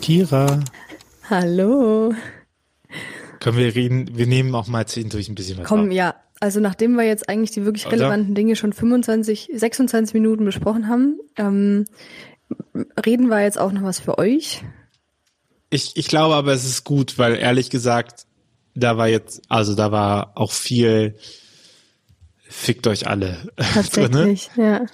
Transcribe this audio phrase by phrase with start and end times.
[0.00, 0.60] Kira.
[1.28, 2.14] Hallo.
[3.40, 5.92] Können wir reden, wir nehmen auch mal zwischendurch ein bisschen was Komm, auf.
[5.92, 6.14] ja.
[6.40, 7.96] Also nachdem wir jetzt eigentlich die wirklich Oder?
[7.96, 11.84] relevanten Dinge schon 25, 26 Minuten besprochen haben, ähm,
[13.04, 14.62] reden wir jetzt auch noch was für euch.
[15.70, 18.26] Ich, ich glaube aber, es ist gut, weil ehrlich gesagt,
[18.74, 21.16] da war jetzt, also da war auch viel
[22.48, 23.36] fickt euch alle
[23.92, 24.10] drinne.
[24.10, 24.86] Tatsächlich, ja.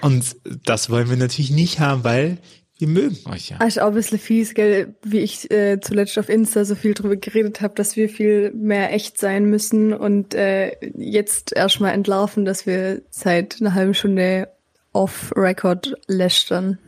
[0.00, 2.38] Und das wollen wir natürlich nicht haben, weil
[2.78, 3.56] wir mögen euch ja.
[3.60, 6.94] Ah, Ist auch ein bisschen fies, gell, wie ich äh, zuletzt auf Insta so viel
[6.94, 12.44] drüber geredet habe, dass wir viel mehr echt sein müssen und äh, jetzt erstmal entlarven,
[12.44, 14.48] dass wir seit einer halben Stunde
[14.92, 16.78] off-Record lästern.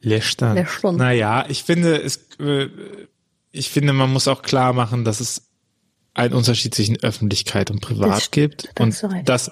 [0.00, 0.54] Lästern.
[0.56, 0.96] Lästern.
[0.96, 2.68] Naja, ich finde, es, äh,
[3.52, 5.48] ich finde, man muss auch klar machen, dass es
[6.14, 8.70] einen Unterschied zwischen Öffentlichkeit und Privat Das- gibt.
[8.80, 9.50] Und das,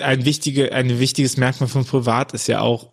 [0.00, 2.90] ein wichtige, ein wichtiges Merkmal von Privat ist ja auch,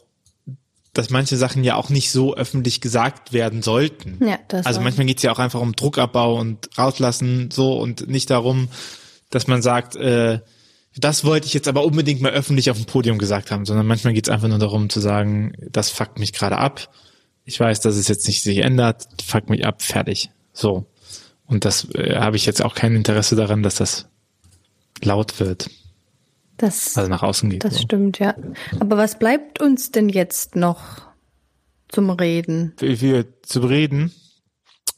[0.95, 4.17] dass manche Sachen ja auch nicht so öffentlich gesagt werden sollten.
[4.25, 8.29] Ja, das Also manchmal geht's ja auch einfach um Druckabbau und rauslassen so und nicht
[8.29, 8.69] darum,
[9.29, 10.39] dass man sagt, äh,
[10.95, 14.13] das wollte ich jetzt aber unbedingt mal öffentlich auf dem Podium gesagt haben, sondern manchmal
[14.13, 16.89] geht's einfach nur darum zu sagen, das fuckt mich gerade ab.
[17.43, 20.29] Ich weiß, dass es jetzt nicht sich ändert, fuckt mich ab, fertig.
[20.53, 20.85] So.
[21.45, 24.07] Und das äh, habe ich jetzt auch kein Interesse daran, dass das
[25.03, 25.69] laut wird,
[26.57, 27.63] Das, also nach außen geht.
[27.63, 27.81] das so.
[27.81, 28.35] stimmt, ja.
[28.79, 31.01] Aber was bleibt uns denn jetzt noch
[31.89, 32.73] zum Reden?
[32.77, 34.13] Für, für zu reden,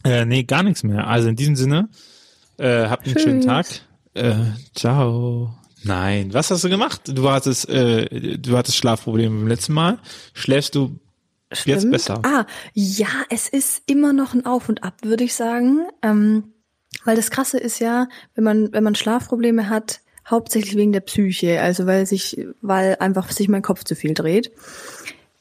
[0.03, 1.07] äh, nee, gar nichts mehr.
[1.07, 1.89] Also in diesem Sinne,
[2.57, 3.23] äh, habt einen Tschüss.
[3.23, 3.65] schönen Tag.
[4.13, 4.35] Äh,
[4.75, 5.53] ciao.
[5.83, 7.01] Nein, was hast du gemacht?
[7.05, 9.99] Du hattest, äh, du hattest Schlafprobleme beim letzten Mal.
[10.33, 10.99] Schläfst du
[11.49, 11.91] jetzt Stimmt.
[11.91, 12.21] besser?
[12.23, 15.87] Ah, ja, es ist immer noch ein Auf und Ab, würde ich sagen.
[16.01, 16.53] Ähm,
[17.05, 21.61] weil das Krasse ist ja, wenn man, wenn man Schlafprobleme hat, hauptsächlich wegen der Psyche,
[21.61, 24.51] also weil sich, weil einfach sich mein Kopf zu viel dreht,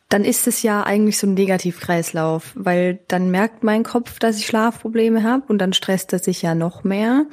[0.08, 4.46] dann ist es ja eigentlich so ein Negativkreislauf, weil dann merkt mein Kopf, dass ich
[4.46, 7.26] Schlafprobleme habe und dann stresst er sich ja noch mehr.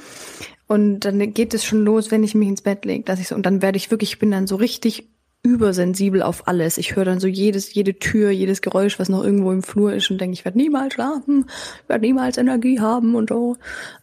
[0.65, 3.35] Und dann geht es schon los, wenn ich mich ins Bett lege, dass ich so,
[3.35, 5.09] und dann werde ich wirklich, ich bin dann so richtig
[5.43, 6.77] übersensibel auf alles.
[6.77, 10.09] Ich höre dann so jedes, jede Tür, jedes Geräusch, was noch irgendwo im Flur ist
[10.09, 11.45] und denke, ich werde niemals schlafen,
[11.87, 13.57] werde niemals Energie haben und so.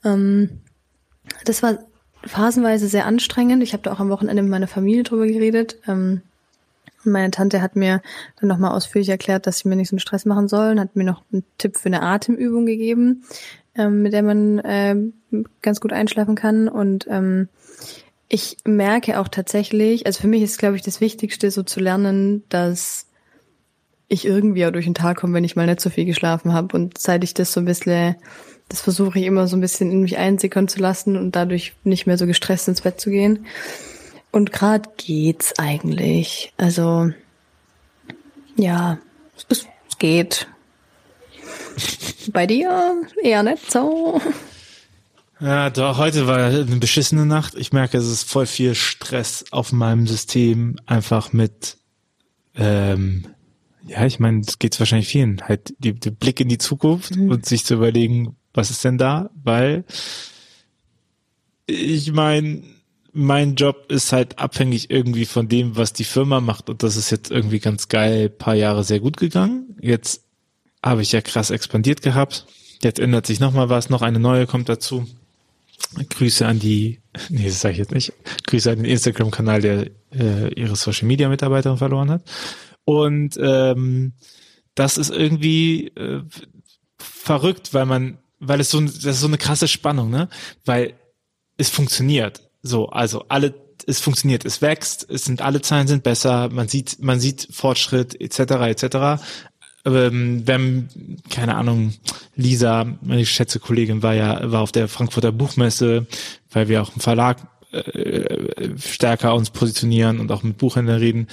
[0.05, 0.61] Ähm,
[1.45, 1.79] das war
[2.25, 3.63] phasenweise sehr anstrengend.
[3.63, 5.79] Ich habe da auch am Wochenende mit meiner Familie drüber geredet.
[5.87, 6.23] Ähm,
[7.05, 8.03] und meine Tante hat mir
[8.39, 11.05] dann nochmal ausführlich erklärt, dass sie mir nicht so einen Stress machen sollen, hat mir
[11.05, 13.25] noch einen Tipp für eine Atemübung gegeben,
[13.75, 15.15] ähm, mit der man ähm,
[15.63, 16.69] ganz gut einschlafen kann.
[16.69, 17.49] Und ähm,
[18.29, 22.45] ich merke auch tatsächlich, also für mich ist, glaube ich, das Wichtigste, so zu lernen,
[22.49, 23.07] dass
[24.09, 26.77] ich irgendwie auch durch den Tag komme, wenn ich mal nicht so viel geschlafen habe.
[26.77, 28.17] Und seit ich das so ein bisschen,
[28.71, 32.07] das versuche ich immer so ein bisschen in mich einsickern zu lassen und dadurch nicht
[32.07, 33.47] mehr so gestresst ins Bett zu gehen.
[34.31, 36.53] Und gerade geht's eigentlich.
[36.57, 37.11] Also
[38.57, 38.99] ja,
[39.49, 40.47] es, es geht.
[42.33, 44.21] Bei dir eher nicht so.
[45.41, 47.57] Ja, doch, heute war eine beschissene Nacht.
[47.57, 51.77] Ich merke, es ist voll viel Stress auf meinem System, einfach mit,
[52.55, 53.27] ähm,
[53.85, 57.47] ja, ich meine, das geht's wahrscheinlich vielen, halt die, die Blick in die Zukunft und
[57.47, 59.85] sich zu überlegen, was ist denn da, weil
[61.67, 62.63] ich meine,
[63.13, 67.11] mein Job ist halt abhängig irgendwie von dem, was die Firma macht und das ist
[67.11, 69.77] jetzt irgendwie ganz geil, paar Jahre sehr gut gegangen.
[69.81, 70.23] Jetzt
[70.83, 72.47] habe ich ja krass expandiert gehabt.
[72.83, 75.07] Jetzt ändert sich noch mal was, noch eine neue kommt dazu.
[76.09, 78.13] Grüße an die, nee, das sage ich jetzt nicht.
[78.47, 82.23] Grüße an den Instagram-Kanal, der äh, ihre Social-Media-Mitarbeiterin verloren hat.
[82.85, 84.13] Und ähm,
[84.75, 86.23] das ist irgendwie äh,
[86.99, 90.29] verrückt, weil man, weil es so, das ist so eine krasse Spannung, ne?
[90.65, 90.95] Weil
[91.57, 92.43] es funktioniert.
[92.63, 93.55] So, also alle,
[93.87, 98.21] es funktioniert, es wächst, es sind alle Zahlen sind besser, man sieht, man sieht Fortschritt
[98.21, 98.41] etc.
[98.41, 99.23] etc.
[99.85, 100.89] Ähm, wenn,
[101.31, 101.95] keine Ahnung,
[102.35, 106.07] Lisa, meine geschätzte Kollegin, war ja, war auf der Frankfurter Buchmesse,
[106.51, 111.29] weil wir auch im Verlag äh, stärker uns positionieren und auch mit Buchhändlern reden.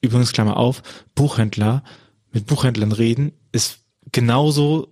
[0.00, 0.82] Übrigens, Klammer auf,
[1.14, 1.84] Buchhändler,
[2.32, 3.80] mit Buchhändlern reden, ist
[4.10, 4.91] genauso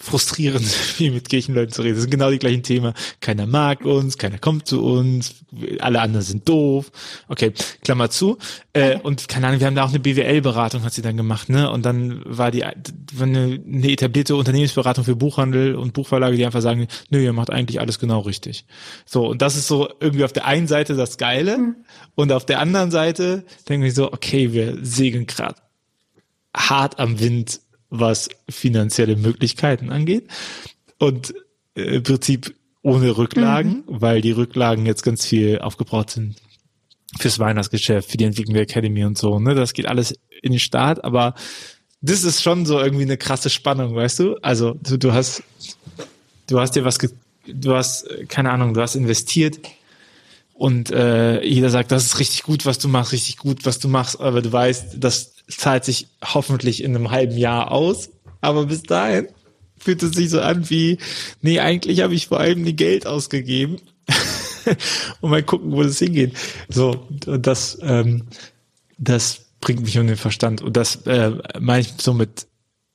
[0.00, 0.66] frustrierend,
[0.98, 1.94] wie mit Kirchenleuten zu reden.
[1.94, 2.92] Das sind genau die gleichen Themen.
[3.20, 5.34] Keiner mag uns, keiner kommt zu uns,
[5.80, 6.90] alle anderen sind doof.
[7.28, 7.52] Okay,
[7.82, 8.38] Klammer zu.
[8.72, 11.70] Äh, und keine Ahnung, wir haben da auch eine BWL-Beratung, hat sie dann gemacht, ne?
[11.70, 12.76] Und dann war die eine,
[13.20, 17.98] eine etablierte Unternehmensberatung für Buchhandel und Buchverlage, die einfach sagen, nö, ihr macht eigentlich alles
[17.98, 18.66] genau richtig.
[19.04, 21.74] So, und das ist so irgendwie auf der einen Seite das Geile
[22.14, 25.56] und auf der anderen Seite denke ich so, okay, wir segeln gerade
[26.56, 27.60] hart am Wind,
[27.90, 30.28] was finanzielle Möglichkeiten angeht.
[30.98, 31.34] Und
[31.74, 36.36] äh, im Prinzip ohne Rücklagen, weil die Rücklagen jetzt ganz viel aufgebraucht sind
[37.18, 39.38] fürs Weihnachtsgeschäft, für die Entwicklung der Academy und so.
[39.38, 39.54] Ne?
[39.54, 41.34] Das geht alles in den Start, aber
[42.00, 44.36] das ist schon so irgendwie eine krasse Spannung, weißt du?
[44.42, 45.42] Also du, du hast,
[46.46, 46.98] du hast dir was,
[47.46, 49.58] du hast, keine Ahnung, du hast investiert
[50.54, 53.88] und äh, jeder sagt, das ist richtig gut, was du machst, richtig gut, was du
[53.88, 58.10] machst, aber du weißt, das zahlt sich hoffentlich in einem halben Jahr aus.
[58.40, 59.28] Aber bis dahin
[59.78, 60.98] fühlt es sich so an wie,
[61.42, 63.76] nee, eigentlich habe ich vor allem die Geld ausgegeben
[65.20, 66.36] und mal gucken, wo das hingeht.
[66.68, 68.24] So, und das, ähm,
[68.98, 70.62] das bringt mich um den Verstand.
[70.62, 72.46] Und das äh, meine ich so mit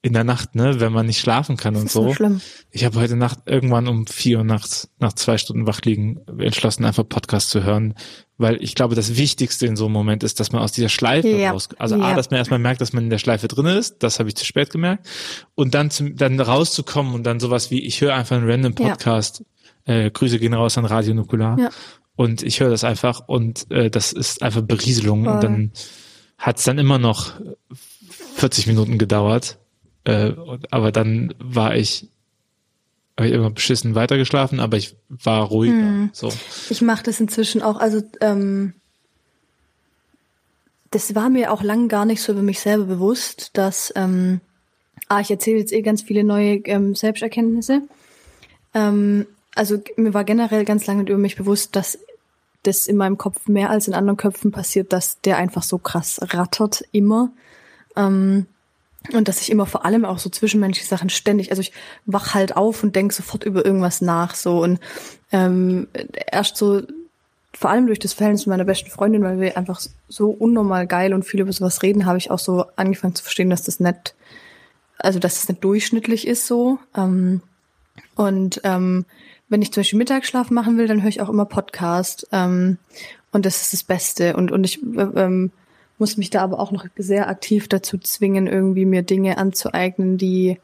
[0.03, 2.13] in der Nacht, ne, wenn man nicht schlafen kann das und so.
[2.13, 2.39] so
[2.71, 6.86] ich habe heute Nacht irgendwann um vier Uhr nachts nach zwei Stunden wach liegen entschlossen,
[6.86, 7.94] einfach Podcast zu hören,
[8.38, 11.30] weil ich glaube, das Wichtigste in so einem Moment ist, dass man aus dieser Schleife
[11.30, 11.51] ja.
[11.51, 12.03] raus, also ja.
[12.03, 14.36] a, dass man erstmal merkt, dass man in der Schleife drin ist, das habe ich
[14.36, 15.07] zu spät gemerkt,
[15.53, 19.44] und dann zum, dann rauszukommen und dann sowas wie, ich höre einfach einen random Podcast,
[19.86, 19.94] ja.
[19.94, 21.69] äh, Grüße gehen raus an Radio Nukular, ja.
[22.15, 25.33] und ich höre das einfach und äh, das ist einfach Berieselung Voll.
[25.33, 25.71] und dann
[26.39, 27.33] hat es dann immer noch
[28.38, 29.59] 40 Minuten gedauert,
[30.06, 30.33] äh,
[30.71, 32.09] aber dann war ich
[33.18, 35.75] habe ich immer beschissen weitergeschlafen, aber ich war ruhiger.
[35.75, 36.09] Hm.
[36.13, 36.31] So.
[36.69, 38.74] Ich mache das inzwischen auch, also ähm,
[40.89, 44.42] das war mir auch lang gar nicht so über mich selber bewusst, dass ähm,
[45.07, 47.83] ah, ich erzähle jetzt eh ganz viele neue ähm, Selbsterkenntnisse.
[48.74, 52.00] Ähm, also mir war generell ganz lange über mich bewusst, dass
[52.63, 56.19] das in meinem Kopf mehr als in anderen Köpfen passiert, dass der einfach so krass
[56.21, 57.31] rattert immer.
[57.95, 58.45] Ähm,
[59.13, 61.71] und dass ich immer vor allem auch so zwischenmenschliche Sachen ständig, also ich
[62.06, 64.80] wach halt auf und denk sofort über irgendwas nach so und
[65.31, 65.88] ähm,
[66.31, 66.81] erst so
[67.53, 71.13] vor allem durch das Verhältnis mit meiner besten Freundin, weil wir einfach so unnormal geil
[71.13, 74.15] und viel über sowas reden, habe ich auch so angefangen zu verstehen, dass das nicht,
[74.98, 76.80] also dass das nicht durchschnittlich ist so.
[76.95, 77.42] Ähm,
[78.15, 79.06] und ähm,
[79.50, 82.27] wenn ich zum Beispiel Mittagsschlaf machen will, dann höre ich auch immer Podcast.
[82.31, 82.77] Ähm,
[83.31, 84.36] und das ist das Beste.
[84.38, 85.51] Und, und ich ähm,
[86.01, 90.57] muss mich da aber auch noch sehr aktiv dazu zwingen, irgendwie mir Dinge anzueignen, die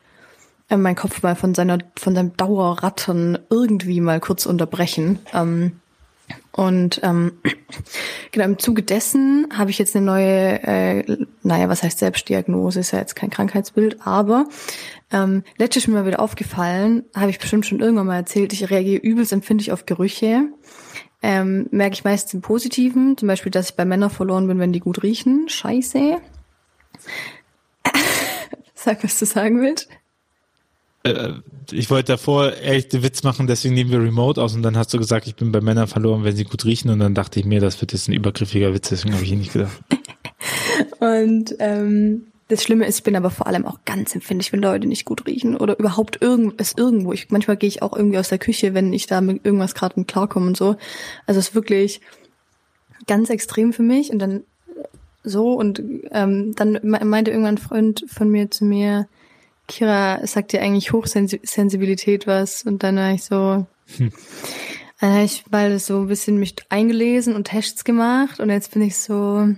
[0.68, 5.20] äh, mein Kopf mal von seiner, von seinem Dauerrattern irgendwie mal kurz unterbrechen.
[5.36, 5.74] Ähm,
[6.54, 7.34] und ähm,
[8.32, 12.92] genau im Zuge dessen habe ich jetzt eine neue, äh, naja, was heißt Selbstdiagnose, ist
[12.92, 14.48] ja jetzt kein Krankheitsbild, aber
[15.12, 19.34] ähm, letztes mal wieder aufgefallen, habe ich bestimmt schon irgendwann mal erzählt, ich reagiere übelst
[19.34, 20.50] empfindlich auf Gerüche.
[21.30, 24.72] Ähm, merke ich meistens im Positiven, zum Beispiel, dass ich bei Männern verloren bin, wenn
[24.72, 25.50] die gut riechen.
[25.50, 26.20] Scheiße.
[28.74, 29.90] Sag, was du sagen willst.
[31.04, 31.34] Äh,
[31.70, 35.00] ich wollte davor echte Witz machen, deswegen nehmen wir Remote aus und dann hast du
[35.00, 37.60] gesagt, ich bin bei Männern verloren, wenn sie gut riechen und dann dachte ich mir,
[37.60, 39.84] das wird jetzt ein übergriffiger Witz, deswegen habe ich ihn nicht gedacht.
[41.00, 44.88] und ähm, das Schlimme ist, ich bin aber vor allem auch ganz empfindlich, wenn Leute
[44.88, 47.12] nicht gut riechen oder überhaupt irgendwas irgendwo.
[47.12, 50.00] Ich, manchmal gehe ich auch irgendwie aus der Küche, wenn ich da mit irgendwas gerade
[50.00, 50.78] mit klarkomme und so.
[51.26, 52.02] Also es ist wirklich
[53.06, 54.44] ganz extrem für mich und dann
[55.24, 59.08] so und ähm, dann meinte irgendwann ein Freund von mir zu mir,
[59.68, 62.64] Kira, sagt dir eigentlich Hochsensibilität was?
[62.64, 63.68] Und dann war ich so,
[63.98, 64.12] hm.
[65.02, 68.82] dann habe ich mal so ein bisschen mich eingelesen und Tests gemacht und jetzt bin
[68.82, 69.50] ich so,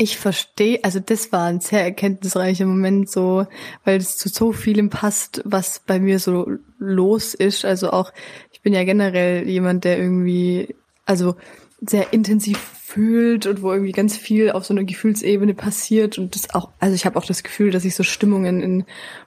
[0.00, 3.48] ich verstehe, also das war ein sehr erkenntnisreicher Moment so,
[3.84, 6.46] weil es zu so vielem passt, was bei mir so
[6.78, 7.64] los ist.
[7.64, 8.12] Also auch,
[8.52, 11.34] ich bin ja generell jemand, der irgendwie, also
[11.80, 16.54] sehr intensiv fühlt und wo irgendwie ganz viel auf so einer Gefühlsebene passiert und das
[16.54, 18.84] auch, also ich habe auch das Gefühl, dass ich so Stimmungen in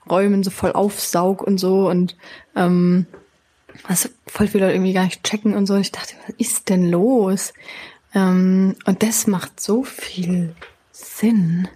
[0.10, 2.16] Räumen so voll aufsaug und so und
[2.56, 3.08] ähm,
[3.84, 5.74] also voll viele Leute irgendwie gar nicht checken und so.
[5.74, 7.54] Und ich dachte, was ist denn los?
[8.13, 10.56] Ähm, und das macht so viel
[10.91, 11.68] Sinn.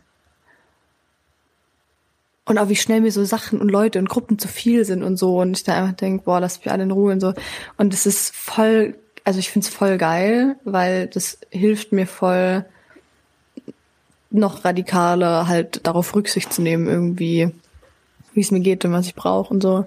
[2.46, 5.18] Und auch wie schnell mir so Sachen und Leute und Gruppen zu viel sind und
[5.18, 5.42] so.
[5.42, 7.34] Und ich da einfach denke, boah, lass mich alle in Ruhe und so.
[7.78, 12.66] Und es ist voll, also ich finde es voll geil, weil das hilft mir voll,
[14.30, 17.52] noch radikaler halt darauf Rücksicht zu nehmen, irgendwie,
[18.34, 19.86] wie es mir geht und was ich brauche und so.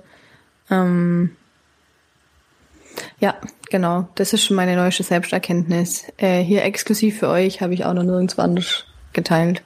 [0.70, 1.36] Ähm,
[3.20, 3.36] ja,
[3.70, 4.08] genau.
[4.14, 6.04] Das ist schon meine neueste Selbsterkenntnis.
[6.16, 9.62] Äh, hier exklusiv für euch habe ich auch noch nirgendwo anders geteilt.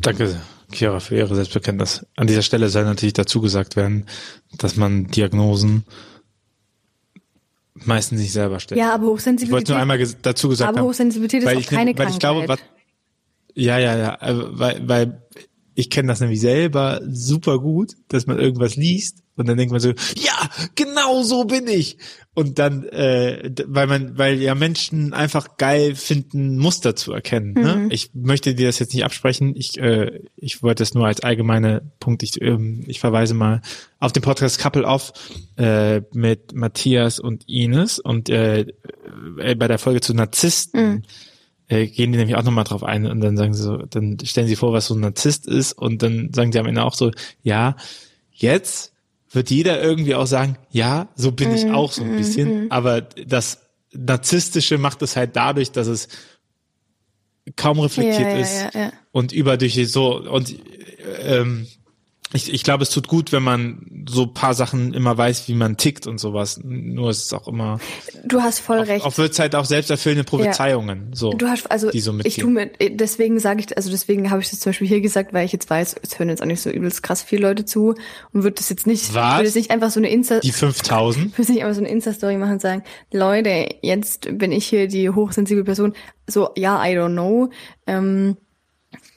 [0.00, 0.40] Danke,
[0.72, 2.06] Chiara, für Ihre Selbstbekenntnis.
[2.16, 4.06] An dieser Stelle soll natürlich dazu gesagt werden,
[4.58, 5.84] dass man Diagnosen
[7.74, 8.78] meistens nicht selber stellt.
[8.78, 9.48] Ja, aber Hochsensibilität.
[9.48, 10.82] Ich wollte nur einmal dazu gesagt aber haben.
[10.82, 12.14] Aber Hochsensibilität ist auch ich, keine weil Krankheit.
[12.14, 12.58] Ich glaube, was,
[13.54, 15.22] ja, ja, ja, weil, weil
[15.74, 19.80] ich kenne das nämlich selber super gut, dass man irgendwas liest und dann denkt man
[19.80, 21.98] so, ja, genau so bin ich.
[22.34, 27.52] Und dann, äh, weil man, weil ja Menschen einfach geil finden, Muster zu erkennen.
[27.54, 27.76] Ne?
[27.76, 27.90] Mhm.
[27.90, 29.54] Ich möchte dir das jetzt nicht absprechen.
[29.56, 32.22] Ich, äh, ich wollte es nur als allgemeine Punkt.
[32.22, 33.60] Ich, ähm, ich verweise mal
[33.98, 35.12] auf den Podcast Couple Off
[35.56, 38.66] äh, mit Matthias und Ines und äh,
[39.38, 40.88] äh bei der Folge zu Narzissten.
[40.88, 41.02] Mhm
[41.68, 44.46] äh, gehen die nämlich auch nochmal drauf ein und dann sagen sie so, dann stellen
[44.48, 47.10] sie vor, was so ein Narzisst ist und dann sagen sie am Ende auch so,
[47.42, 47.76] ja,
[48.32, 48.92] jetzt
[49.30, 53.00] wird jeder irgendwie auch sagen, ja, so bin ich Mhm, auch so ein bisschen, aber
[53.02, 53.60] das
[53.92, 56.08] Narzisstische macht es halt dadurch, dass es
[57.56, 60.54] kaum reflektiert Ja, ja, ist ja, und überdurchschnittlich so und
[61.22, 61.66] ähm,
[62.32, 65.76] ich, ich glaube, es tut gut, wenn man so paar Sachen immer weiß, wie man
[65.76, 66.58] tickt und sowas.
[66.64, 67.78] Nur ist es auch immer,
[68.24, 69.04] Du hast voll recht.
[69.04, 71.32] oft wird's halt auch selbsterfüllende Prophezeiungen, so.
[71.32, 74.50] Du hast, also die so ich tu mir, deswegen sage ich, also deswegen habe ich
[74.50, 76.70] das zum Beispiel hier gesagt, weil ich jetzt weiß, es hören jetzt auch nicht so
[76.70, 77.90] übelst krass viele Leute zu
[78.32, 79.34] und würde das jetzt nicht, Was?
[79.36, 81.38] würde jetzt nicht einfach so eine Insta, Die 5000?
[81.38, 85.08] würde nicht einfach so eine Insta-Story machen und sagen, Leute, jetzt bin ich hier die
[85.10, 85.92] hochsensible Person.
[86.28, 87.50] So, ja, I don't know.
[87.86, 88.36] Ähm,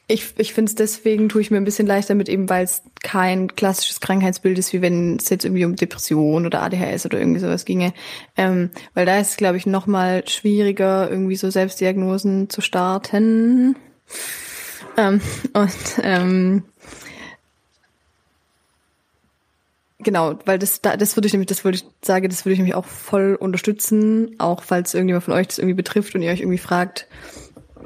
[0.08, 2.82] ich ich finde es deswegen, tue ich mir ein bisschen leichter mit eben, weil es
[3.04, 7.42] kein klassisches Krankheitsbild ist, wie wenn es jetzt irgendwie um Depression oder ADHS oder irgendwie
[7.42, 7.94] sowas ginge.
[8.38, 13.76] Ähm, weil da ist es, glaube ich, noch mal schwieriger, irgendwie so Selbstdiagnosen zu starten.
[14.96, 15.22] Ähm,
[15.54, 16.64] und ähm,
[20.00, 22.60] Genau, weil das da, das würde ich nämlich, das würde ich sagen, das würde ich
[22.60, 26.40] nämlich auch voll unterstützen, auch falls irgendjemand von euch das irgendwie betrifft und ihr euch
[26.40, 27.08] irgendwie fragt,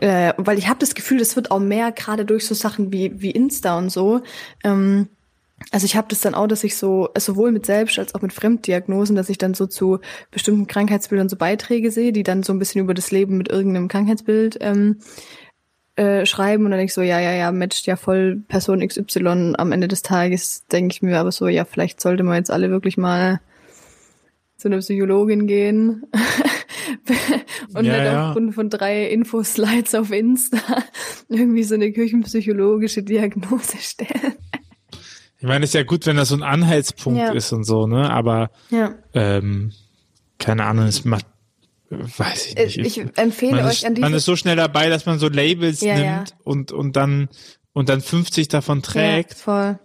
[0.02, 3.22] äh, weil ich habe das Gefühl, das wird auch mehr gerade durch so Sachen wie
[3.22, 4.22] wie Insta und so.
[4.64, 5.08] Ähm,
[5.70, 8.34] also ich habe das dann auch, dass ich so sowohl mit Selbst- als auch mit
[8.34, 10.00] Fremddiagnosen, dass ich dann so zu
[10.32, 13.88] bestimmten Krankheitsbildern so Beiträge sehe, die dann so ein bisschen über das Leben mit irgendeinem
[13.88, 14.98] Krankheitsbild ähm,
[15.96, 19.54] äh, schreiben und dann denke ich so, ja, ja, ja, matcht ja voll Person XY.
[19.58, 22.72] Am Ende des Tages denke ich mir aber so, ja, vielleicht sollte man jetzt alle
[22.72, 23.40] wirklich mal
[24.58, 26.08] zu einer Psychologin gehen
[27.74, 28.28] und Ja, ja.
[28.30, 30.58] aufgrund von drei Infoslides auf Insta
[31.30, 34.36] irgendwie so eine küchenpsychologische Diagnose stellen.
[35.38, 37.32] Ich meine, ist ja gut, wenn das so ein Anhaltspunkt Ja.
[37.32, 38.10] ist und so, ne?
[38.12, 38.96] Aber Ja.
[39.14, 39.72] ähm,
[40.38, 41.26] keine Ahnung, es macht,
[41.90, 42.78] weiß ich Äh, nicht.
[42.98, 45.28] Ich empfehle man, euch ist, an man diese ist so schnell dabei, dass man so
[45.30, 46.36] Labels Ja, nimmt ja.
[46.44, 47.30] und und dann
[47.74, 49.80] und dann 50 davon trägt Ja, voll.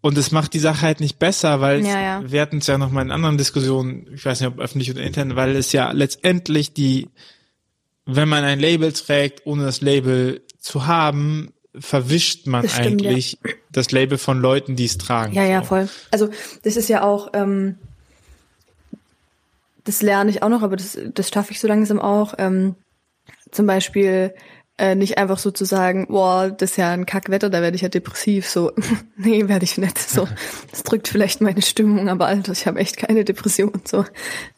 [0.00, 2.30] Und es macht die Sache halt nicht besser, weil Ja, ja.
[2.30, 5.02] wir hatten es ja noch mal in anderen Diskussionen, ich weiß nicht, ob öffentlich oder
[5.02, 7.08] intern, weil es ja letztendlich die,
[8.04, 13.10] wenn man ein Label trägt, ohne das Label zu haben, verwischt man Das stimmt, ja.
[13.10, 13.38] eigentlich
[13.70, 15.34] das Label von Leuten, die es tragen.
[15.34, 15.88] Ja, ja, voll.
[16.10, 16.30] Also
[16.62, 17.76] das ist ja auch, ähm,
[19.84, 22.34] das lerne ich auch noch, aber das, das schaffe ich so langsam auch.
[22.38, 22.74] Ähm,
[23.50, 24.34] zum Beispiel
[24.78, 27.82] äh, nicht einfach so zu sagen, boah, das ist ja ein Kackwetter, da werde ich
[27.82, 28.48] ja depressiv.
[28.48, 28.72] So,
[29.16, 29.98] nee, werde ich nicht.
[29.98, 30.28] So,
[30.70, 33.72] das drückt vielleicht meine Stimmung, aber Alter, ich habe echt keine Depression.
[33.84, 34.04] So,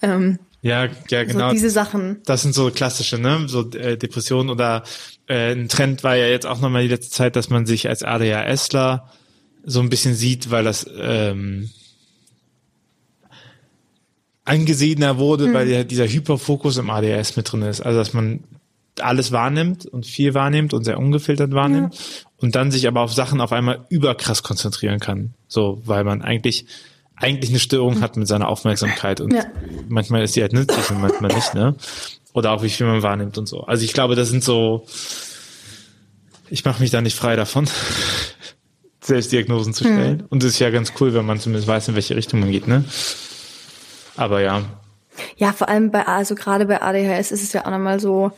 [0.02, 1.48] ähm, Ja, ja, genau.
[1.48, 2.20] so diese Sachen.
[2.24, 3.44] Das sind so klassische, ne?
[3.46, 4.82] So äh, Depressionen oder
[5.28, 8.02] äh, ein Trend war ja jetzt auch nochmal die letzte Zeit, dass man sich als
[8.02, 9.08] ADHSler
[9.64, 11.70] so ein bisschen sieht, weil das ähm,
[14.44, 17.82] angesehener wurde, weil ja dieser Hyperfokus im ADHS mit drin ist.
[17.82, 18.40] Also dass man
[19.00, 21.96] alles wahrnimmt und viel wahrnimmt und sehr ungefiltert wahrnimmt
[22.38, 25.34] und dann sich aber auf Sachen auf einmal überkrass konzentrieren kann.
[25.46, 26.66] So, weil man eigentlich
[27.20, 29.44] eigentlich eine Störung hat mit seiner Aufmerksamkeit und Ja.
[29.88, 31.74] manchmal ist die halt nützlich und manchmal nicht, ne?
[32.32, 33.62] Oder auch wie viel man wahrnimmt und so.
[33.62, 34.86] Also ich glaube, das sind so,
[36.48, 37.68] ich mache mich da nicht frei davon,
[39.00, 40.24] Selbstdiagnosen zu stellen.
[40.28, 42.68] Und es ist ja ganz cool, wenn man zumindest weiß, in welche Richtung man geht,
[42.68, 42.84] ne?
[44.16, 44.62] Aber ja,
[45.36, 48.30] Ja, vor allem bei, also gerade bei ADHS ist es ja auch nochmal so,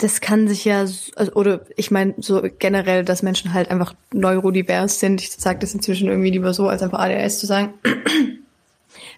[0.00, 4.98] das kann sich ja, also, oder ich meine so generell, dass Menschen halt einfach neurodivers
[4.98, 5.20] sind.
[5.20, 7.74] Ich sage das inzwischen irgendwie lieber so, als einfach ADHS zu sagen.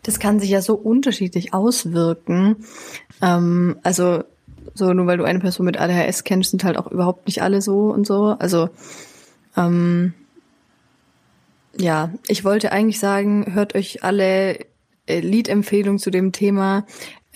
[0.02, 2.56] Das kann sich ja so unterschiedlich auswirken.
[3.22, 4.24] Ähm, also
[4.74, 7.62] so nur weil du eine Person mit ADHS kennst, sind halt auch überhaupt nicht alle
[7.62, 8.36] so und so.
[8.38, 8.68] Also
[9.56, 10.14] ähm,
[11.78, 14.58] ja, ich wollte eigentlich sagen, hört euch alle
[15.06, 16.84] äh, Liedempfehlungen zu dem Thema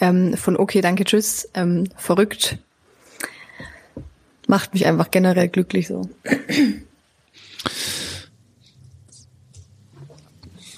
[0.00, 2.58] ähm, von Okay, danke, tschüss, ähm, verrückt.
[4.46, 6.08] Macht mich einfach generell glücklich so.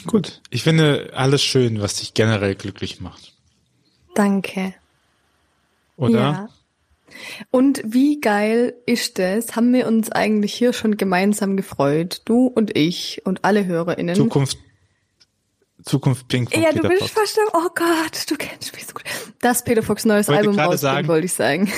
[0.07, 0.41] gut.
[0.51, 3.35] Ich finde alles schön, was dich generell glücklich macht.
[4.15, 4.75] Danke.
[5.97, 6.19] Oder?
[6.19, 6.49] Ja.
[7.51, 9.57] Und wie geil ist das?
[9.57, 14.15] Haben wir uns eigentlich hier schon gemeinsam gefreut, du und ich und alle HörerInnen.
[14.15, 14.59] Zukunft,
[15.85, 17.33] Zukunft Pink ja, du Peter bist Fox.
[17.33, 19.05] fast, oh Gott, du kennst mich so gut.
[19.41, 21.73] Das Peter Fox neues Album rausbringen, wollte ich sagen.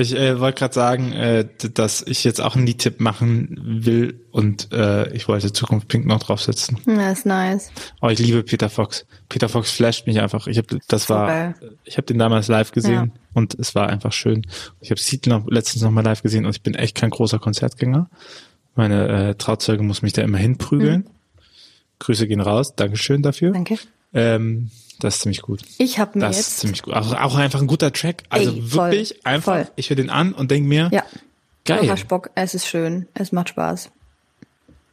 [0.00, 4.72] Ich äh, wollte gerade sagen, äh, dass ich jetzt auch einen Liedtipp machen will und
[4.72, 6.78] äh, ich wollte Zukunft Pink noch draufsetzen.
[6.86, 7.70] Ja, ist nice.
[8.00, 9.04] Oh, ich liebe Peter Fox.
[9.28, 10.46] Peter Fox flasht mich einfach.
[10.46, 11.54] Ich habe das war, geil.
[11.84, 13.20] ich habe den damals live gesehen Ja.
[13.34, 14.46] und es war einfach schön.
[14.80, 17.38] Ich habe Seed noch letztens noch mal live gesehen und ich bin echt kein großer
[17.38, 18.08] Konzertgänger.
[18.76, 21.10] Meine äh, Trauzeuge muss mich da immer hinprügeln.
[21.98, 22.74] Grüße gehen raus.
[22.74, 23.52] Dankeschön dafür.
[23.52, 23.76] Danke.
[24.12, 25.62] Ähm, Das ist ziemlich gut.
[25.78, 26.94] Ich habe mir Das jetzt ist ziemlich gut.
[26.94, 28.24] Auch, auch einfach ein guter Track.
[28.28, 29.68] Also Ey, voll, wirklich einfach, voll.
[29.76, 31.18] ich höre den an und denke mir, ja, du
[31.64, 31.90] geil.
[31.90, 32.30] hast Bock.
[32.34, 33.06] Es ist schön.
[33.14, 33.90] Es macht Spaß.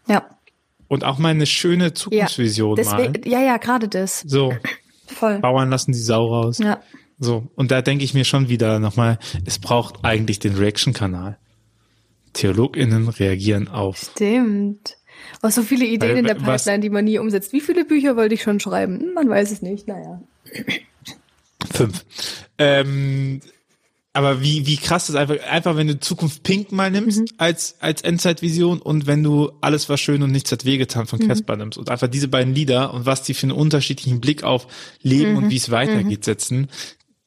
[0.07, 0.23] Ja,
[0.87, 1.93] Und auch mal eine schöne ja.
[1.93, 2.75] Zukunftsvision mal.
[2.77, 4.21] Deswegen, ja, ja, gerade das.
[4.21, 4.53] So,
[5.07, 5.39] Voll.
[5.39, 6.59] Bauern lassen die Sau raus.
[6.59, 6.79] Ja.
[7.19, 11.37] So, und da denke ich mir schon wieder nochmal, es braucht eigentlich den Reaction-Kanal.
[12.33, 13.97] TheologInnen reagieren auf.
[14.13, 14.96] Stimmt.
[15.43, 17.53] Oh, so viele Ideen Weil, in der Pipeline, die man nie umsetzt.
[17.53, 18.99] Wie viele Bücher wollte ich schon schreiben?
[18.99, 19.87] Hm, Man weiß es nicht.
[19.87, 20.21] Naja.
[21.71, 22.05] Fünf.
[22.57, 23.41] Ähm,
[24.13, 27.25] aber wie, wie krass ist einfach, einfach wenn du Zukunft Pink mal nimmst Mhm.
[27.37, 31.27] als, als Endzeitvision und wenn du alles war schön und nichts hat wehgetan von Mhm.
[31.27, 34.67] Casper nimmst und einfach diese beiden Lieder und was die für einen unterschiedlichen Blick auf
[35.03, 35.37] Leben Mhm.
[35.37, 36.67] und wie es weitergeht setzen,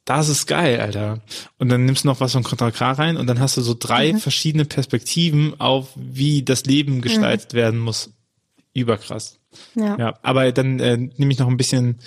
[0.04, 1.21] das ist geil, Alter.
[1.59, 3.75] Und dann nimmst du noch was von Contra K rein und dann hast du so
[3.78, 4.19] drei Mhm.
[4.19, 8.11] verschiedene Perspektiven auf, wie das Leben gestaltet werden muss.
[8.75, 9.38] Überkrass.
[9.75, 9.97] Ja.
[9.99, 11.99] Ja, aber dann äh, nehme ich noch ein bisschen,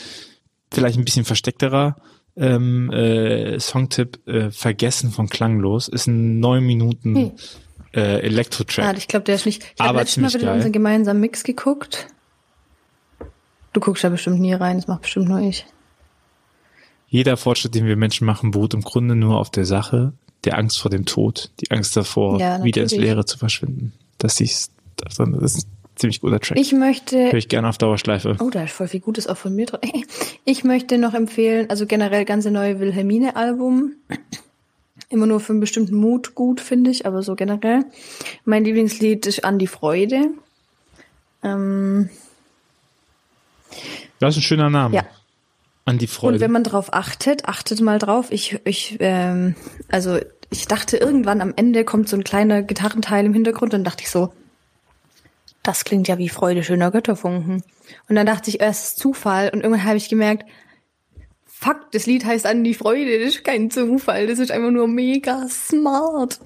[0.71, 1.97] vielleicht ein bisschen versteckterer
[2.35, 7.31] ähm, äh, Songtipp, äh, Vergessen von Klanglos, ist ein neun Minuten Hm.
[7.93, 8.97] äh, Ah, Elektro-Track.
[8.97, 9.63] ich glaube, der ist nicht.
[9.75, 10.55] Ich habe letztes Mal wieder geil.
[10.55, 12.07] unseren gemeinsamen Mix geguckt.
[13.73, 15.65] Du guckst da bestimmt nie rein, das macht bestimmt nur ich.
[17.13, 20.13] Jeder Fortschritt, den wir Menschen machen, beruht im Grunde nur auf der Sache,
[20.45, 22.95] der Angst vor dem Tod, die Angst davor, Ja, wieder ins.
[22.95, 23.93] Leere zu verschwinden.
[24.17, 25.63] Das ist, das ist ein
[25.95, 26.57] ziemlich guter Track.
[26.57, 28.37] Ich möchte Höre ich gerne auf Dauerschleife.
[28.39, 29.81] Oh, da ist voll viel Gutes auch von mir drin.
[30.43, 33.91] Ich möchte noch empfehlen, also generell ganze neue Wilhelmine-Album.
[35.09, 37.85] Immer nur für einen bestimmten Mut gut, finde ich, aber so generell.
[38.43, 40.31] Mein Lieblingslied ist An die Freude.
[41.43, 42.09] Ähm,
[44.19, 44.95] Das ist ein schöner Name.
[44.95, 45.05] Ja.
[45.85, 46.35] An die Freude.
[46.35, 48.27] und wenn man drauf achtet, achtet mal drauf.
[48.29, 49.55] Ich, ich, ähm,
[49.89, 50.17] also
[50.49, 54.09] ich dachte irgendwann am Ende kommt so ein kleiner Gitarrenteil im Hintergrund und dachte ich
[54.09, 54.31] so,
[55.61, 57.63] das klingt ja wie Freude schöner Götterfunken.
[58.07, 60.45] Und dann dachte ich, erst ist Zufall und irgendwann habe ich gemerkt,
[61.45, 64.87] fuck, das Lied heißt an die Freude, das ist kein Zufall, das ist einfach nur
[64.87, 66.39] mega smart.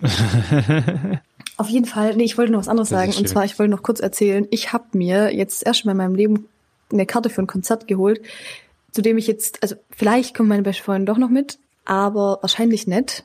[1.56, 3.14] Auf jeden Fall, nee, ich wollte noch was anderes Das sagen.
[3.16, 6.14] Und zwar, ich wollte noch kurz erzählen, ich habe mir jetzt erst mal in meinem
[6.14, 6.48] Leben
[6.92, 8.20] eine Karte für ein Konzert geholt,
[8.92, 12.86] zu dem ich jetzt, also vielleicht kommt meine beste Freundin doch noch mit, aber wahrscheinlich
[12.86, 13.24] nicht.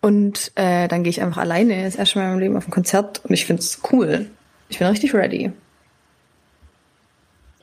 [0.00, 2.70] Und äh, dann gehe ich einfach alleine das erste Mal in meinem Leben auf ein
[2.70, 4.26] Konzert und ich find's cool.
[4.68, 5.52] Ich bin richtig ready.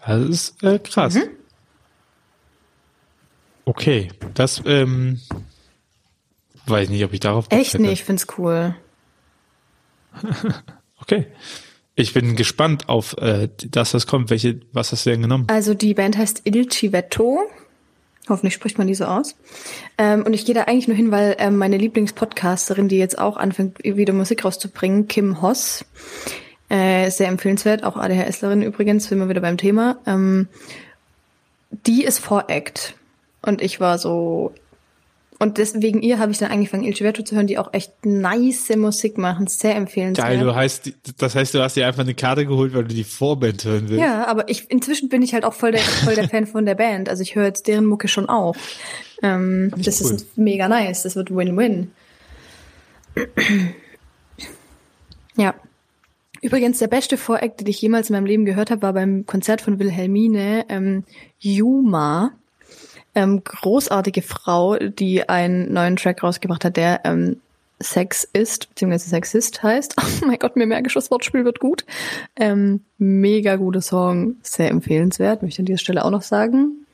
[0.06, 1.16] Das ist äh, krass.
[1.16, 1.30] Mhm.
[3.66, 5.20] Okay, das ähm,
[6.66, 8.76] weiß nicht, ob ich darauf Echt nicht, ich find's cool.
[11.02, 11.26] Okay.
[12.02, 14.30] Ich bin gespannt auf äh, das, was kommt.
[14.32, 15.46] Welche, was hast du denn genommen?
[15.48, 17.42] Also die Band heißt Il Civetto.
[18.28, 19.36] Hoffentlich spricht man die so aus.
[19.98, 23.38] Ähm, und ich gehe da eigentlich nur hin, weil ähm, meine Lieblingspodcasterin, die jetzt auch
[23.38, 25.86] anfängt, wieder Musik rauszubringen, Kim Hoss,
[26.70, 29.98] äh, sehr empfehlenswert, auch ADHSlerin übrigens, sind wir wieder beim Thema.
[30.08, 30.48] Ähm,
[31.86, 32.96] die ist Voract.
[33.42, 34.54] Und ich war so.
[35.42, 38.70] Und deswegen ihr habe ich dann angefangen, Il Civetto zu hören, die auch echt nice
[38.76, 39.48] Musik machen.
[39.48, 40.28] Sehr empfehlenswert.
[40.28, 43.04] Geil, du heißt, das heißt, du hast dir einfach eine Karte geholt, weil du die
[43.04, 44.04] Vorband hören willst.
[44.04, 46.76] Ja, aber ich inzwischen bin ich halt auch voll der, voll der Fan von der
[46.76, 47.10] Band.
[47.10, 48.56] Also ich höre jetzt deren Mucke schon auch.
[49.24, 50.12] Ähm, das cool.
[50.12, 51.02] ist mega nice.
[51.02, 51.90] Das wird Win-Win.
[55.38, 55.56] ja.
[56.44, 59.62] Übrigens, der beste Voract, den ich jemals in meinem Leben gehört habe, war beim Konzert
[59.62, 61.04] von Wilhelmine ähm,
[61.40, 62.34] Juma.
[63.14, 67.38] Ähm, großartige Frau, die einen neuen Track rausgebracht hat, der ähm,
[67.80, 69.96] Sex ist, beziehungsweise Sexist heißt.
[70.24, 71.86] Oh mein Gott, mir merke ich, das Wortspiel wird gut.
[72.36, 76.86] Ähm, mega guter Song, sehr empfehlenswert, möchte ich an dieser Stelle auch noch sagen.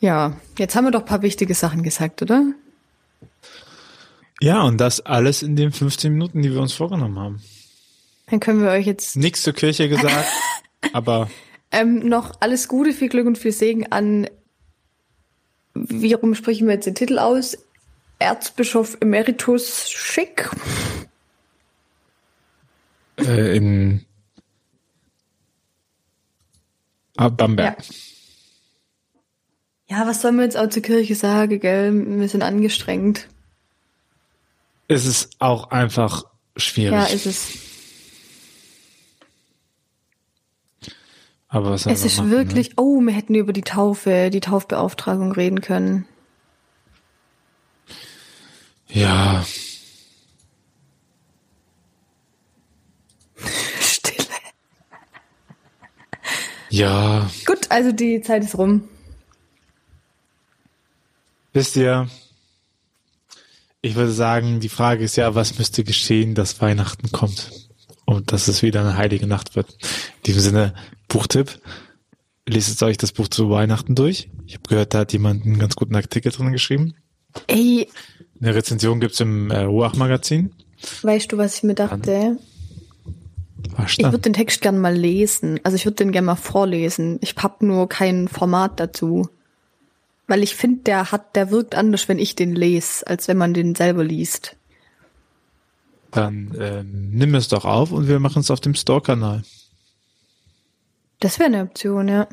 [0.00, 2.44] Ja, jetzt haben wir doch ein paar wichtige Sachen gesagt, oder?
[4.40, 7.42] Ja, und das alles in den 15 Minuten, die wir uns vorgenommen haben.
[8.30, 10.26] Dann können wir euch jetzt Nichts zur Kirche gesagt,
[10.92, 11.30] aber
[11.70, 14.26] ähm, noch alles Gute, viel Glück und viel Segen an,
[15.74, 17.58] wie rum sprechen wir jetzt den Titel aus?
[18.18, 20.50] Erzbischof Emeritus Schick.
[23.18, 24.04] äh, in
[27.16, 27.78] ah, Bamberg.
[29.88, 31.92] Ja, was sollen wir jetzt auch zur Kirche sagen, gell?
[31.92, 33.26] Wir sind angestrengt.
[34.86, 36.24] Es ist auch einfach
[36.56, 36.92] schwierig.
[36.92, 37.48] Ja, ist es.
[41.50, 45.60] Aber was Es ist machen, wirklich, oh, wir hätten über die Taufe, die Taufbeauftragung reden
[45.60, 46.06] können.
[48.86, 49.02] Ne?
[49.02, 49.44] Ja,
[53.80, 54.16] Stille.
[56.70, 57.28] ja.
[57.46, 58.88] Gut, also die Zeit ist rum.
[61.52, 62.08] Wisst ihr,
[63.80, 67.50] ich würde sagen, die Frage ist ja, was müsste geschehen, dass Weihnachten kommt
[68.04, 69.72] und dass es wieder eine heilige Nacht wird.
[70.18, 70.74] In diesem Sinne,
[71.10, 71.58] Buchtipp,
[72.46, 74.30] lese jetzt euch das Buch zu Weihnachten durch.
[74.46, 76.94] Ich habe gehört, da hat jemand einen ganz guten Artikel drin geschrieben.
[77.46, 77.88] Ey,
[78.40, 80.52] Eine Rezension gibt's im äh, Ruach-Magazin.
[81.02, 82.38] weißt du, was ich mir dachte?
[83.86, 85.60] Ich würde den Text gern mal lesen.
[85.64, 87.18] Also ich würde den gern mal vorlesen.
[87.22, 89.28] Ich hab nur kein Format dazu.
[90.26, 93.52] Weil ich finde, der hat, der wirkt anders, wenn ich den lese, als wenn man
[93.52, 94.56] den selber liest.
[96.12, 99.42] Dann ähm, nimm es doch auf und wir machen es auf dem Store-Kanal.
[101.20, 102.26] Das wäre eine Option, ja.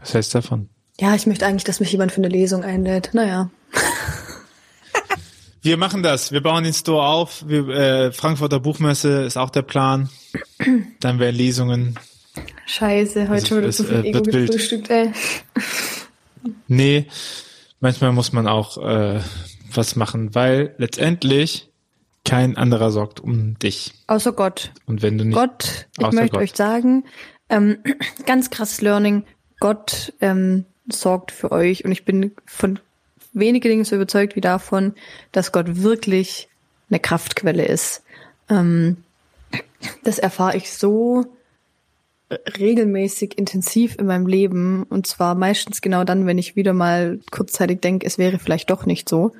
[0.00, 0.68] Was heißt davon?
[1.00, 3.10] Ja, ich möchte eigentlich, dass mich jemand für eine Lesung einlädt.
[3.12, 3.50] Naja.
[5.62, 6.32] Wir machen das.
[6.32, 7.44] Wir bauen den Store auf.
[7.46, 10.08] Wir, äh, Frankfurter Buchmesse ist auch der Plan.
[11.00, 11.98] Dann werden Lesungen.
[12.66, 15.12] Scheiße, heute Also schon wieder es, zu viel äh, Ego gefrühstückt, ey.
[16.68, 17.06] Nee,
[17.80, 19.20] manchmal muss man auch äh,
[19.74, 21.67] was machen, weil letztendlich
[22.28, 23.94] kein anderer sorgt um dich.
[24.06, 24.72] Außer Gott.
[24.86, 25.34] Und wenn du nicht.
[25.34, 26.42] Gott, ich möchte Gott.
[26.42, 27.04] euch sagen,
[27.48, 27.78] ähm,
[28.26, 29.24] ganz krasses Learning,
[29.60, 32.78] Gott ähm, sorgt für euch und ich bin von
[33.32, 34.94] wenige Dinge so überzeugt wie davon,
[35.32, 36.48] dass Gott wirklich
[36.90, 38.02] eine Kraftquelle ist.
[38.48, 38.98] Ähm,
[40.04, 41.26] das erfahre ich so
[42.58, 47.80] regelmäßig intensiv in meinem Leben und zwar meistens genau dann, wenn ich wieder mal kurzzeitig
[47.80, 49.32] denke, es wäre vielleicht doch nicht so.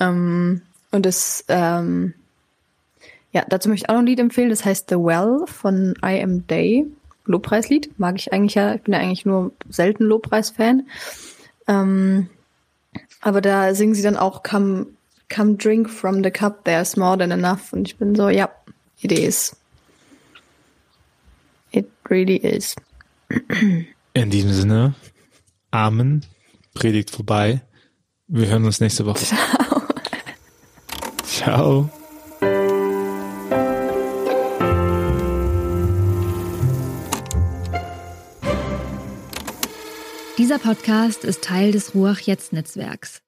[0.00, 0.62] Ähm,
[0.94, 2.14] und es ähm,
[3.34, 6.22] ja, dazu möchte ich auch noch ein Lied empfehlen, das heißt The Well von I
[6.22, 6.86] Am Day.
[7.26, 7.98] Lobpreislied.
[7.98, 10.86] Mag ich eigentlich ja, ich bin ja eigentlich nur selten Lobpreis-Fan.
[11.66, 12.28] Ähm,
[13.20, 14.86] aber da singen sie dann auch Come,
[15.34, 17.72] come drink from the cup, there's more than enough.
[17.72, 18.50] Und ich bin so, ja,
[19.00, 19.56] it is.
[21.70, 22.76] It really is.
[24.12, 24.94] In diesem Sinne,
[25.70, 26.24] Amen.
[26.74, 27.62] Predigt vorbei.
[28.28, 29.24] Wir hören uns nächste Woche.
[31.34, 31.90] Ciao.
[40.38, 43.23] Dieser Podcast ist Teil des Ruach Jetzt Netzwerks.